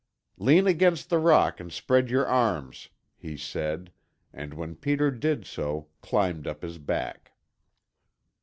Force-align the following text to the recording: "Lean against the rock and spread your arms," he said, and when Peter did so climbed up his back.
"Lean 0.39 0.65
against 0.65 1.11
the 1.11 1.19
rock 1.19 1.59
and 1.59 1.71
spread 1.71 2.09
your 2.09 2.25
arms," 2.25 2.89
he 3.15 3.37
said, 3.37 3.91
and 4.33 4.51
when 4.51 4.75
Peter 4.75 5.11
did 5.11 5.45
so 5.45 5.89
climbed 6.01 6.47
up 6.47 6.63
his 6.63 6.79
back. 6.79 7.33